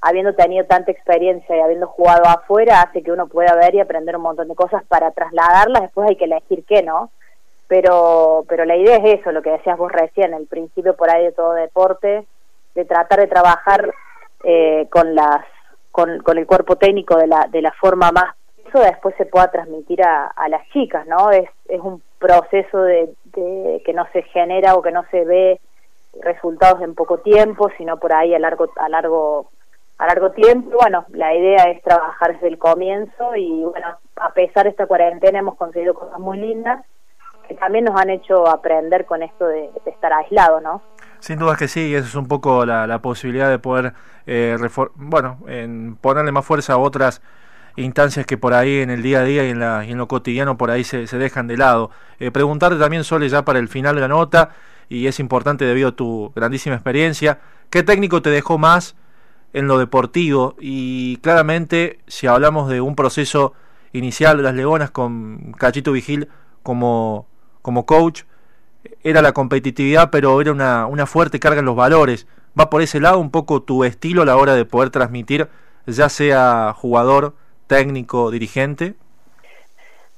habiendo 0.00 0.34
tenido 0.34 0.66
tanta 0.66 0.90
experiencia 0.90 1.56
y 1.56 1.60
habiendo 1.60 1.86
jugado 1.86 2.24
afuera, 2.26 2.82
hace 2.82 3.02
que 3.02 3.12
uno 3.12 3.28
pueda 3.28 3.54
ver 3.54 3.76
y 3.76 3.80
aprender 3.80 4.16
un 4.16 4.22
montón 4.22 4.48
de 4.48 4.54
cosas 4.56 4.82
para 4.88 5.12
trasladarlas, 5.12 5.82
después 5.82 6.08
hay 6.08 6.16
que 6.16 6.24
elegir 6.24 6.64
qué, 6.66 6.82
¿no? 6.82 7.10
Pero, 7.70 8.44
pero 8.48 8.64
la 8.64 8.74
idea 8.74 8.96
es 8.96 9.20
eso, 9.20 9.30
lo 9.30 9.42
que 9.42 9.52
decías 9.52 9.78
vos 9.78 9.92
recién, 9.92 10.34
el 10.34 10.48
principio 10.48 10.96
por 10.96 11.08
ahí 11.08 11.22
de 11.22 11.30
todo 11.30 11.52
deporte, 11.52 12.26
de 12.74 12.84
tratar 12.84 13.20
de 13.20 13.28
trabajar 13.28 13.94
eh, 14.42 14.88
con 14.90 15.14
las 15.14 15.44
con, 15.92 16.20
el 16.36 16.46
cuerpo 16.48 16.74
técnico 16.74 17.16
de 17.16 17.28
la, 17.28 17.46
de 17.48 17.62
la 17.62 17.70
forma 17.72 18.10
más 18.10 18.34
eso 18.66 18.80
después 18.80 19.14
se 19.16 19.26
pueda 19.26 19.52
transmitir 19.52 20.02
a, 20.02 20.26
a 20.26 20.48
las 20.48 20.68
chicas, 20.70 21.06
¿no? 21.06 21.30
Es, 21.30 21.48
es 21.68 21.80
un 21.80 22.02
proceso 22.18 22.82
de, 22.82 23.14
de, 23.36 23.82
que 23.84 23.92
no 23.92 24.04
se 24.12 24.22
genera 24.22 24.74
o 24.74 24.82
que 24.82 24.90
no 24.90 25.04
se 25.12 25.24
ve 25.24 25.60
resultados 26.20 26.82
en 26.82 26.96
poco 26.96 27.18
tiempo, 27.18 27.70
sino 27.78 27.98
por 27.98 28.12
ahí 28.12 28.34
a 28.34 28.40
largo 28.40 28.68
a 28.76 28.88
largo 28.88 29.48
a 29.98 30.06
largo 30.06 30.32
tiempo. 30.32 30.76
Bueno, 30.76 31.04
la 31.10 31.36
idea 31.36 31.70
es 31.70 31.80
trabajar 31.82 32.34
desde 32.34 32.48
el 32.48 32.58
comienzo 32.58 33.36
y 33.36 33.62
bueno, 33.62 33.96
a 34.16 34.32
pesar 34.32 34.64
de 34.64 34.70
esta 34.70 34.86
cuarentena 34.86 35.38
hemos 35.38 35.56
conseguido 35.56 35.94
cosas 35.94 36.18
muy 36.18 36.38
lindas 36.38 36.84
que 37.50 37.56
también 37.56 37.84
nos 37.84 38.00
han 38.00 38.10
hecho 38.10 38.48
aprender 38.48 39.06
con 39.06 39.24
esto 39.24 39.44
de, 39.44 39.70
estar 39.84 40.12
aislado, 40.12 40.60
¿no? 40.60 40.82
Sin 41.18 41.40
duda 41.40 41.56
que 41.56 41.66
sí, 41.66 41.92
esa 41.96 42.06
es 42.06 42.14
un 42.14 42.28
poco 42.28 42.64
la, 42.64 42.86
la 42.86 43.02
posibilidad 43.02 43.50
de 43.50 43.58
poder, 43.58 43.92
eh, 44.24 44.56
bueno, 44.94 45.38
en 45.48 45.96
ponerle 45.96 46.30
más 46.30 46.46
fuerza 46.46 46.74
a 46.74 46.78
otras 46.78 47.20
instancias 47.74 48.24
que 48.24 48.38
por 48.38 48.54
ahí 48.54 48.78
en 48.78 48.90
el 48.90 49.02
día 49.02 49.18
a 49.18 49.24
día 49.24 49.44
y 49.44 49.50
en, 49.50 49.58
la, 49.58 49.84
y 49.84 49.90
en 49.90 49.98
lo 49.98 50.06
cotidiano 50.06 50.56
por 50.56 50.70
ahí 50.70 50.84
se, 50.84 51.08
se 51.08 51.18
dejan 51.18 51.48
de 51.48 51.56
lado. 51.56 51.90
Eh, 52.20 52.30
preguntarte 52.30 52.78
también, 52.78 53.02
Sole, 53.02 53.28
ya 53.28 53.44
para 53.44 53.58
el 53.58 53.66
final 53.66 53.96
de 53.96 54.02
la 54.02 54.08
nota, 54.08 54.50
y 54.88 55.08
es 55.08 55.18
importante 55.18 55.64
debido 55.64 55.88
a 55.88 55.92
tu 55.92 56.32
grandísima 56.36 56.76
experiencia, 56.76 57.40
¿qué 57.68 57.82
técnico 57.82 58.22
te 58.22 58.30
dejó 58.30 58.58
más 58.58 58.94
en 59.52 59.66
lo 59.66 59.76
deportivo 59.76 60.54
y 60.60 61.16
claramente 61.16 61.98
si 62.06 62.28
hablamos 62.28 62.70
de 62.70 62.80
un 62.80 62.94
proceso 62.94 63.54
inicial 63.92 64.36
de 64.36 64.44
las 64.44 64.54
Leonas 64.54 64.92
con 64.92 65.52
Cachito 65.58 65.90
Vigil 65.90 66.28
como, 66.62 67.26
como 67.62 67.86
coach, 67.86 68.22
era 69.02 69.22
la 69.22 69.32
competitividad, 69.32 70.10
pero 70.10 70.40
era 70.40 70.52
una, 70.52 70.86
una 70.86 71.06
fuerte 71.06 71.38
carga 71.40 71.60
en 71.60 71.66
los 71.66 71.76
valores. 71.76 72.26
¿Va 72.58 72.70
por 72.70 72.82
ese 72.82 73.00
lado 73.00 73.18
un 73.18 73.30
poco 73.30 73.62
tu 73.62 73.84
estilo 73.84 74.22
a 74.22 74.26
la 74.26 74.36
hora 74.36 74.54
de 74.54 74.64
poder 74.64 74.90
transmitir, 74.90 75.48
ya 75.86 76.08
sea 76.08 76.74
jugador, 76.76 77.34
técnico, 77.66 78.30
dirigente? 78.30 78.94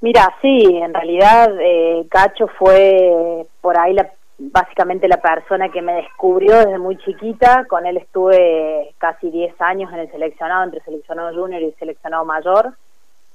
Mira, 0.00 0.34
sí, 0.40 0.80
en 0.82 0.92
realidad 0.92 1.48
eh, 1.60 2.06
Cacho 2.10 2.48
fue 2.58 3.46
por 3.60 3.78
ahí 3.78 3.92
la, 3.92 4.10
básicamente 4.38 5.06
la 5.06 5.20
persona 5.20 5.68
que 5.68 5.82
me 5.82 5.92
descubrió 5.94 6.56
desde 6.56 6.78
muy 6.78 6.96
chiquita. 6.98 7.66
Con 7.68 7.86
él 7.86 7.98
estuve 7.98 8.94
casi 8.98 9.30
10 9.30 9.60
años 9.60 9.92
en 9.92 10.00
el 10.00 10.10
seleccionado, 10.10 10.64
entre 10.64 10.80
seleccionado 10.80 11.32
junior 11.38 11.62
y 11.62 11.72
seleccionado 11.78 12.24
mayor. 12.24 12.74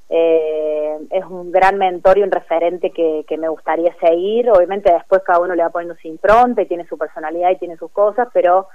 Eh, 0.10 0.98
es 1.12 1.26
un 1.26 1.52
gran 1.52 1.78
mentor 1.78 2.18
y 2.18 2.24
un 2.24 2.32
referente 2.32 2.92
que, 2.92 3.26
que, 3.28 3.38
me 3.38 3.50
gustaría 3.50 3.94
seguir. 4.00 4.50
Obviamente 4.50 4.92
después 4.92 5.22
cada 5.24 5.40
uno 5.40 5.54
le 5.54 5.64
va 5.64 5.70
poniendo 5.70 5.96
su 6.02 6.08
impronta 6.08 6.62
y 6.62 6.66
tiene 6.66 6.88
su 6.88 6.98
personalidad 6.98 7.52
y 7.52 7.58
tiene 7.58 7.78
sus 7.78 7.92
cosas, 7.92 8.30
pero 8.34 8.68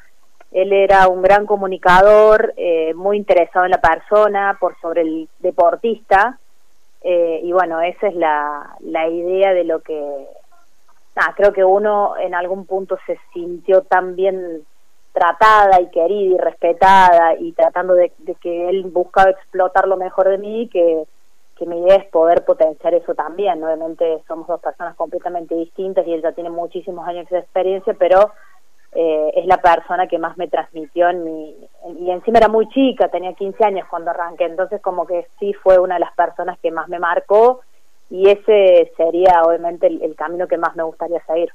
él 0.50 0.72
era 0.72 1.08
un 1.08 1.22
gran 1.22 1.46
comunicador, 1.46 2.52
eh, 2.56 2.92
muy 2.94 3.16
interesado 3.16 3.64
en 3.64 3.70
la 3.70 3.80
persona, 3.80 4.58
por 4.60 4.78
sobre 4.80 5.00
el 5.00 5.28
deportista 5.38 6.38
eh, 7.04 7.40
y 7.42 7.52
bueno, 7.52 7.80
esa 7.80 8.06
es 8.06 8.14
la, 8.14 8.76
la 8.80 9.08
idea 9.08 9.52
de 9.52 9.64
lo 9.64 9.80
que... 9.80 10.26
Creo 11.36 11.52
que 11.52 11.62
uno 11.62 12.14
en 12.16 12.34
algún 12.34 12.64
punto 12.64 12.98
se 13.06 13.18
sintió 13.34 13.82
tan 13.82 14.16
bien 14.16 14.62
tratada 15.12 15.78
y 15.80 15.90
querida 15.90 16.34
y 16.34 16.38
respetada 16.38 17.34
y 17.38 17.52
tratando 17.52 17.92
de, 17.94 18.12
que 18.40 18.70
él 18.70 18.84
buscaba 18.84 19.30
explotar 19.30 19.86
lo 19.86 19.98
mejor 19.98 20.30
de 20.30 20.38
mí 20.38 20.70
que, 20.72 21.04
que 21.56 21.66
mi 21.66 21.80
idea 21.80 21.97
es 21.97 22.04
poder 22.06 22.44
potenciar 22.44 22.94
eso 22.94 23.14
también. 23.14 23.62
Obviamente 23.62 24.23
somos 24.26 24.47
dos 24.47 24.61
personas 24.61 24.97
completamente 24.97 25.54
distintas 25.54 26.06
y 26.06 26.12
él 26.14 26.23
ya 26.23 26.32
tiene 26.32 26.50
muchísimos 26.50 27.06
años 27.06 27.28
de 27.28 27.38
experiencia, 27.38 27.94
pero 27.99 28.32
eh, 28.94 29.32
es 29.37 29.47
la 29.47 29.56
persona 29.56 30.06
que 30.06 30.18
más 30.18 30.37
me 30.37 30.49
transmitió 30.49 31.09
en 31.09 31.25
mi... 31.25 31.56
y 31.99 32.11
encima 32.11 32.38
era 32.38 32.49
muy 32.49 32.68
chica, 32.68 33.09
tenía 33.09 33.32
15 33.32 33.64
años 33.64 33.87
cuando 33.88 34.11
arranqué, 34.11 34.44
entonces 34.44 34.82
como 34.82 35.06
que 35.06 35.26
sí 35.38 35.54
fue 35.54 35.78
una 35.78 35.94
de 35.94 36.00
las 36.00 36.14
personas 36.14 36.59
que 36.59 36.71
más 36.71 36.88
me 36.88 36.99
marcó 36.99 37.61
y 38.11 38.28
ese 38.28 38.92
sería 38.99 39.42
obviamente 39.44 39.87
el, 39.87 40.14
camino 40.14 40.47
que 40.47 40.59
más 40.59 40.76
me 40.76 40.82
gustaría 40.82 41.25
seguir. 41.25 41.50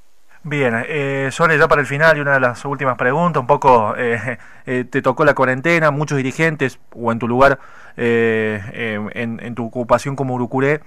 Bien, 0.50 0.82
eh, 0.88 1.30
ya 1.30 1.68
para 1.68 1.82
el 1.82 1.88
final 1.88 2.16
y 2.18 2.22
una 2.22 2.36
de 2.36 2.40
las 2.40 2.64
últimas 2.64 2.96
preguntas, 2.96 3.42
un 3.42 3.48
poco, 3.48 3.94
eh, 3.98 4.38
eh, 4.66 4.86
te 4.90 5.02
tocó 5.02 5.26
la 5.26 5.34
cuarentena, 5.34 5.92
muchos 5.92 6.16
dirigentes, 6.16 6.80
o 6.96 7.12
en 7.12 7.20
tu 7.20 7.28
lugar, 7.28 7.60
en, 7.98 9.42
en, 9.44 9.56
tu 9.56 9.66
ocupación 9.66 10.16
como 10.16 10.36
Urucuré, 10.36 10.80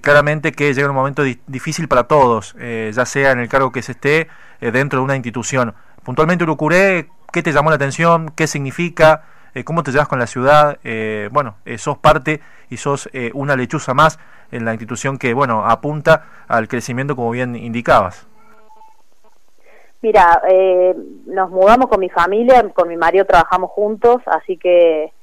claramente 0.00 0.52
que 0.52 0.72
llega 0.72 0.88
un 0.88 0.94
momento 0.94 1.22
difícil 1.46 1.86
para 1.86 2.04
todos, 2.04 2.56
ya 2.58 3.04
sea 3.04 3.32
en 3.32 3.40
el 3.40 3.48
cargo 3.50 3.72
que 3.72 3.82
se 3.82 3.92
esté 3.92 4.28
dentro 4.60 5.00
de 5.00 5.04
una 5.04 5.16
institución. 5.16 5.74
Puntualmente 6.02 6.44
Urucuré, 6.44 7.10
¿qué 7.30 7.42
te 7.42 7.52
llamó 7.52 7.68
la 7.68 7.76
atención? 7.76 8.30
¿Qué 8.34 8.46
significa? 8.46 9.24
Eh, 9.54 9.64
¿Cómo 9.64 9.82
te 9.82 9.92
llevas 9.92 10.08
con 10.08 10.18
la 10.18 10.26
ciudad? 10.26 10.78
Eh, 10.82 11.28
bueno, 11.30 11.56
eh, 11.66 11.76
sos 11.76 11.98
parte 11.98 12.40
y 12.70 12.78
sos 12.78 13.10
una 13.34 13.54
lechuza 13.54 13.92
más 13.92 14.18
en 14.50 14.64
la 14.64 14.72
institución 14.72 15.18
que, 15.18 15.34
bueno, 15.34 15.66
apunta 15.66 16.24
al 16.48 16.68
crecimiento 16.68 17.14
como 17.16 17.30
bien 17.32 17.54
indicabas. 17.54 18.26
Mira, 20.04 20.42
nos 21.24 21.48
mudamos 21.48 21.86
con 21.86 21.98
mi 21.98 22.10
familia, 22.10 22.62
con 22.74 22.88
mi 22.88 22.96
marido 22.98 23.24
trabajamos 23.24 23.70
juntos, 23.70 24.20
así 24.26 24.58
que 24.58 25.14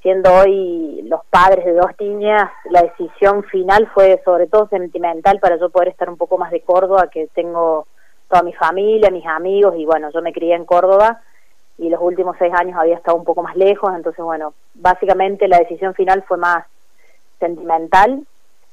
siendo 0.00 0.32
hoy 0.32 1.02
los 1.08 1.24
padres 1.28 1.64
de 1.64 1.72
dos 1.72 1.90
niñas, 1.98 2.48
la 2.70 2.82
decisión 2.82 3.42
final 3.42 3.90
fue 3.92 4.22
sobre 4.24 4.46
todo 4.46 4.68
sentimental 4.68 5.40
para 5.40 5.58
yo 5.58 5.70
poder 5.70 5.88
estar 5.88 6.08
un 6.08 6.16
poco 6.16 6.38
más 6.38 6.52
de 6.52 6.60
Córdoba, 6.60 7.08
que 7.10 7.26
tengo 7.34 7.88
toda 8.28 8.44
mi 8.44 8.52
familia, 8.52 9.10
mis 9.10 9.26
amigos, 9.26 9.74
y 9.76 9.84
bueno, 9.84 10.08
yo 10.14 10.22
me 10.22 10.32
crié 10.32 10.54
en 10.54 10.66
Córdoba 10.66 11.20
y 11.76 11.88
los 11.88 12.00
últimos 12.00 12.36
seis 12.38 12.54
años 12.54 12.78
había 12.78 12.94
estado 12.94 13.16
un 13.16 13.24
poco 13.24 13.42
más 13.42 13.56
lejos, 13.56 13.92
entonces 13.92 14.24
bueno, 14.24 14.54
básicamente 14.72 15.48
la 15.48 15.58
decisión 15.58 15.94
final 15.94 16.22
fue 16.28 16.36
más 16.36 16.64
sentimental. 17.40 18.24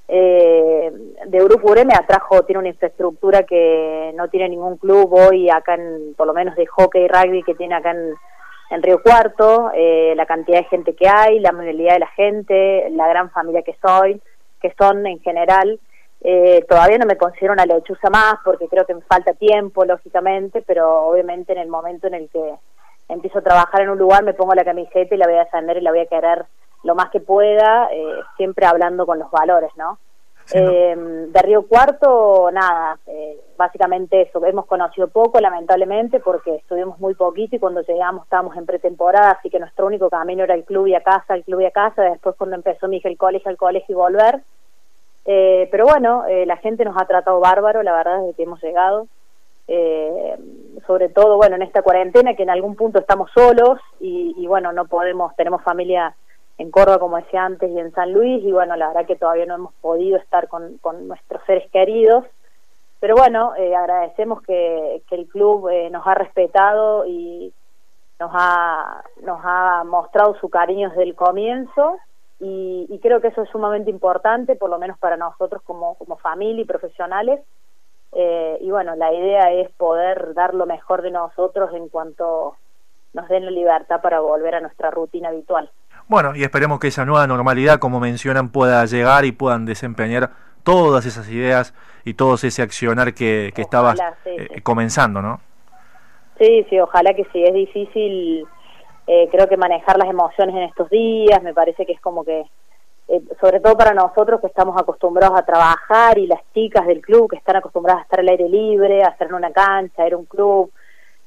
Eh, 0.08 0.92
de 1.26 1.44
Urupure 1.44 1.84
me 1.84 1.96
atrajo, 1.96 2.44
tiene 2.44 2.60
una 2.60 2.70
infraestructura 2.70 3.44
que 3.44 4.12
no 4.16 4.30
tiene 4.30 4.50
ningún 4.50 4.78
club 4.78 5.12
hoy 5.12 5.50
acá 5.50 5.76
en, 5.76 6.14
por 6.16 6.28
lo 6.28 6.34
menos 6.34 6.56
de 6.56 6.68
hockey 6.68 7.04
y 7.04 7.08
rugby 7.08 7.44
que 7.44 7.56
tiene 7.56 7.76
acá 7.76 7.92
en, 7.92 8.14
en 8.70 8.84
Río 8.84 9.02
Cuarto, 9.02 9.72
eh, 9.74 10.14
la 10.16 10.26
cantidad 10.26 10.60
de 10.60 10.66
gente 10.66 10.96
que 10.96 11.08
hay, 11.08 11.40
la 11.40 11.52
movilidad 11.52 11.94
de 11.94 12.00
la 12.00 12.08
gente, 12.08 12.88
la 12.92 13.08
gran 13.08 13.32
familia 13.32 13.64
que 13.64 13.76
soy, 13.82 14.22
que 14.62 14.74
son 14.78 15.06
en 15.08 15.20
general, 15.22 15.80
eh, 16.22 16.64
todavía 16.70 16.98
no 16.98 17.06
me 17.06 17.18
considero 17.18 17.54
una 17.54 17.66
lechuza 17.66 18.10
más 18.10 18.36
porque 18.44 18.68
creo 18.68 18.86
que 18.86 18.96
me 18.96 19.02
falta 19.02 19.34
tiempo, 19.34 19.86
lógicamente, 19.86 20.64
pero 20.66 21.08
obviamente 21.08 21.54
en 21.54 21.60
el 21.60 21.68
momento 21.68 22.08
en 22.08 22.16
el 22.16 22.30
que 22.30 22.56
empiezo 23.10 23.40
a 23.40 23.44
trabajar 23.44 23.82
en 23.82 23.90
un 23.90 24.00
lugar 24.00 24.24
me 24.24 24.34
pongo 24.34 24.56
la 24.56 24.64
camiseta 24.64 25.14
y 25.14 25.18
la 25.18 25.28
voy 25.28 25.36
a 25.36 25.44
defender 25.44 25.78
y 25.78 25.82
la 25.82 25.92
voy 25.92 26.00
a 26.00 26.08
querer 26.08 26.46
lo 26.86 26.96
más 26.96 27.10
que 27.10 27.20
pueda, 27.20 27.90
eh, 27.92 28.22
siempre 28.38 28.66
hablando 28.66 29.06
con 29.06 29.20
los 29.20 29.30
valores, 29.30 29.72
¿no? 29.76 29.98
eh, 30.54 30.96
de 30.96 31.42
Río 31.42 31.68
Cuarto, 31.68 32.50
nada, 32.52 33.00
eh, 33.08 33.40
básicamente 33.58 34.22
eso, 34.22 34.44
hemos 34.46 34.66
conocido 34.68 35.08
poco, 35.08 35.40
lamentablemente, 35.40 36.20
porque 36.20 36.56
estuvimos 36.56 37.00
muy 37.00 37.16
poquito 37.16 37.56
y 37.56 37.60
cuando 37.60 37.82
llegamos 37.82 38.24
estábamos 38.24 38.56
en 38.56 38.66
pretemporada, 38.66 39.32
así 39.32 39.50
que 39.50 39.60
nuestro 39.60 39.88
único 39.88 40.10
camino 40.10 40.44
era 40.44 40.54
el 40.54 40.64
club 40.64 40.88
y 40.88 40.96
a 40.96 41.02
casa, 41.02 41.34
el 41.34 41.44
club 41.44 41.62
y 41.62 41.66
a 41.66 41.72
casa, 41.72 42.04
después 42.04 42.36
cuando 42.38 42.56
empezó 42.56 42.88
mi 42.88 42.98
hija 42.98 43.10
el 43.10 43.18
colegio, 43.18 43.50
el 43.50 43.58
colegio 43.58 43.94
y 43.94 43.96
volver, 43.96 44.42
eh, 45.26 45.68
pero 45.72 45.86
bueno, 45.86 46.26
eh, 46.28 46.46
la 46.46 46.58
gente 46.58 46.86
nos 46.86 46.96
ha 47.02 47.06
tratado 47.06 47.40
bárbaro, 47.40 47.82
la 47.82 47.94
verdad, 47.94 48.20
desde 48.20 48.36
que 48.36 48.44
hemos 48.44 48.62
llegado. 48.62 49.08
Eh, 49.68 50.38
sobre 50.86 51.10
todo, 51.10 51.38
bueno, 51.38 51.56
en 51.56 51.64
esta 51.64 51.82
cuarentena 51.82 52.36
que 52.36 52.44
en 52.44 52.52
algún 52.52 52.76
punto 52.76 53.00
estamos 53.00 53.32
solos 53.34 53.80
y, 54.00 54.36
y, 54.38 54.46
bueno, 54.46 54.72
no 54.72 54.86
podemos, 54.86 55.36
tenemos 55.36 55.64
familia 55.64 56.16
en 56.58 56.72
Córdoba, 56.72 57.00
como 57.00 57.18
decía 57.18 57.46
antes, 57.46 57.70
y 57.70 57.80
en 57.80 57.92
San 57.94 58.14
Luis, 58.14 58.44
y 58.44 58.52
bueno, 58.52 58.76
la 58.76 58.88
verdad 58.88 59.06
que 59.06 59.16
todavía 59.16 59.46
no 59.46 59.56
hemos 59.56 59.74
podido 59.76 60.18
estar 60.18 60.48
con, 60.48 60.80
nuestros 61.08 61.44
seres 61.46 61.70
queridos. 61.72 62.26
Pero 63.00 63.16
bueno, 63.16 63.54
eh, 63.56 63.76
agradecemos 63.76 64.42
que, 64.42 65.04
que 65.10 65.16
el 65.16 65.28
club 65.28 65.70
eh, 65.70 65.90
nos 65.90 66.08
ha 66.08 66.16
respetado 66.16 67.06
y 67.06 67.54
nos 68.20 68.32
ha, 68.34 69.04
nos 69.24 69.40
ha 69.44 69.84
mostrado 69.86 70.36
su 70.40 70.50
cariño 70.50 70.90
desde 70.90 71.04
el 71.04 71.16
comienzo 71.16 72.00
y, 72.40 73.00
creo 73.02 73.22
que 73.22 73.28
eso 73.28 73.44
es 73.44 73.50
sumamente 73.50 73.90
importante, 73.90 74.56
por 74.56 74.70
lo 74.70 74.80
menos 74.80 74.98
para 74.98 75.16
nosotros 75.16 75.62
como, 75.64 75.96
como 75.96 76.18
familia 76.18 76.62
y 76.62 76.66
profesionales. 76.66 77.42
Eh, 78.12 78.58
y 78.62 78.72
bueno, 78.72 78.96
la 78.96 79.14
idea 79.14 79.52
es 79.52 79.70
poder 79.72 80.34
dar 80.34 80.54
lo 80.54 80.66
mejor 80.66 81.02
de 81.02 81.12
nosotros 81.12 81.74
en 81.74 81.90
cuanto 81.90 82.56
nos 83.14 83.28
den 83.30 83.46
la 83.46 83.52
libertad 83.52 84.02
para 84.02 84.20
volver 84.20 84.56
a 84.56 84.62
nuestra 84.62 84.92
rutina 84.92 85.30
habitual. 85.30 85.70
Bueno, 86.08 86.36
y 86.36 86.44
esperemos 86.44 86.80
que 86.80 86.88
esa 86.88 87.06
nueva 87.06 87.26
normalidad, 87.28 87.80
como 87.80 88.00
mencionan, 88.00 88.50
pueda 88.50 88.86
llegar 88.86 89.26
y 89.26 89.32
puedan 89.32 89.66
desempeñar 89.66 90.32
todas 90.64 91.06
esas 91.06 91.30
ideas 91.30 91.74
y 92.04 92.14
todo 92.14 92.36
ese 92.36 92.62
accionar 92.62 93.14
que, 93.14 93.52
que 93.56 93.62
estabas 93.62 94.00
eh, 94.26 94.62
comenzando, 94.62 95.22
¿no? 95.22 95.40
Sí, 96.38 96.66
sí, 96.70 96.80
ojalá 96.80 97.14
que 97.14 97.24
sí. 97.32 97.44
Es 97.44 97.54
difícil 97.54 98.46
eh, 99.08 99.30
creo 99.32 99.48
que 99.48 99.58
manejar 99.58 99.98
las 99.98 100.10
emociones 100.10 100.56
en 100.56 100.64
estos 100.64 100.90
días, 100.90 101.42
me 101.44 101.54
parece 101.54 101.86
que 101.86 101.94
es 101.94 102.02
como 102.02 102.24
que, 102.24 102.46
eh, 103.08 103.22
sobre 103.40 103.60
todo 103.60 103.78
para 103.78 103.94
nosotros 103.94 104.42
que 104.42 104.48
estamos 104.48 104.76
acostumbrados 104.82 105.40
a 105.40 105.46
trabajar 105.46 106.18
y 106.18 106.26
las 106.26 106.42
chicas 106.54 106.88
del 106.88 107.02
club 107.02 107.30
que 107.30 107.38
están 107.38 107.58
acostumbradas 107.58 108.02
a 108.02 108.04
estar 108.04 108.20
al 108.20 108.30
aire 108.30 108.50
libre, 108.50 109.04
a 109.04 109.10
estar 109.10 109.28
en 109.28 109.36
una 109.36 109.52
cancha, 109.52 110.02
a 110.02 110.08
ir 110.08 110.14
a 110.14 110.18
un 110.18 110.26
club, 110.26 110.72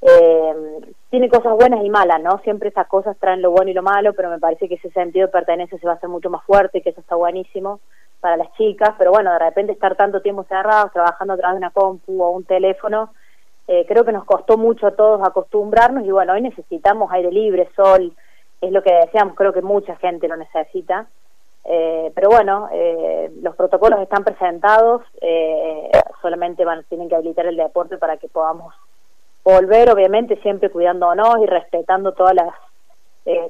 eh, 0.00 0.54
tiene 1.10 1.28
cosas 1.28 1.54
buenas 1.54 1.84
y 1.84 1.90
malas, 1.90 2.22
¿no? 2.22 2.38
Siempre 2.44 2.68
esas 2.68 2.86
cosas 2.86 3.16
traen 3.18 3.42
lo 3.42 3.50
bueno 3.50 3.70
y 3.70 3.74
lo 3.74 3.82
malo, 3.82 4.12
pero 4.12 4.30
me 4.30 4.38
parece 4.38 4.68
que 4.68 4.74
ese 4.74 4.90
sentido 4.90 5.26
de 5.26 5.32
pertenencia 5.32 5.78
se 5.78 5.86
va 5.86 5.94
a 5.94 5.96
hacer 5.96 6.08
mucho 6.08 6.30
más 6.30 6.44
fuerte, 6.44 6.82
que 6.82 6.90
eso 6.90 7.00
está 7.00 7.16
buenísimo 7.16 7.80
para 8.20 8.36
las 8.36 8.52
chicas, 8.54 8.94
pero 8.98 9.10
bueno, 9.10 9.32
de 9.32 9.38
repente 9.38 9.72
estar 9.72 9.96
tanto 9.96 10.20
tiempo 10.20 10.44
cerrados, 10.44 10.92
trabajando 10.92 11.34
a 11.34 11.36
través 11.36 11.54
de 11.54 11.58
una 11.58 11.70
compu 11.70 12.22
o 12.22 12.30
un 12.30 12.44
teléfono, 12.44 13.10
eh, 13.68 13.84
creo 13.86 14.04
que 14.04 14.12
nos 14.12 14.24
costó 14.24 14.56
mucho 14.56 14.86
a 14.86 14.96
todos 14.96 15.20
acostumbrarnos 15.26 16.04
y 16.04 16.10
bueno, 16.10 16.32
hoy 16.32 16.42
necesitamos 16.42 17.12
aire 17.12 17.30
libre, 17.30 17.68
sol, 17.76 18.12
es 18.60 18.72
lo 18.72 18.82
que 18.82 18.92
deseamos, 18.92 19.34
creo 19.34 19.52
que 19.52 19.62
mucha 19.62 19.94
gente 19.96 20.26
lo 20.26 20.36
necesita. 20.36 21.06
Eh, 21.64 22.10
pero 22.14 22.30
bueno, 22.30 22.68
eh, 22.72 23.30
los 23.42 23.54
protocolos 23.54 24.00
están 24.00 24.24
presentados, 24.24 25.02
solamente 26.22 26.64
van, 26.64 26.82
tienen 26.84 27.08
que 27.08 27.14
habilitar 27.14 27.46
el 27.46 27.56
deporte 27.56 27.98
para 27.98 28.16
que 28.16 28.28
podamos 28.28 28.74
volver, 29.48 29.90
obviamente 29.90 30.36
siempre 30.42 30.70
cuidándonos 30.70 31.38
y 31.42 31.46
respetando 31.46 32.12
todas 32.12 32.34
las 32.34 32.54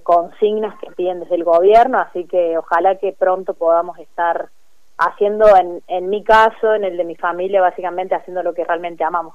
consignas 0.03 0.77
que 0.81 0.91
piden 0.91 1.21
desde 1.21 1.37
el 1.37 1.45
gobierno, 1.45 2.01
así 2.01 2.27
que 2.27 2.59
ojalá 2.59 2.97
que 2.97 3.13
pronto 3.13 3.55
podamos 3.55 3.97
estar 3.99 4.49
haciendo, 4.97 5.47
en, 5.57 5.83
en 5.87 6.11
mi 6.11 6.25
caso, 6.25 6.75
en 6.75 6.83
el 6.83 6.97
de 6.97 7.05
mi 7.05 7.15
familia, 7.15 7.61
básicamente 7.61 8.17
haciendo 8.17 8.43
lo 8.43 8.55
que 8.55 8.65
realmente 8.65 9.05
amamos. 9.05 9.35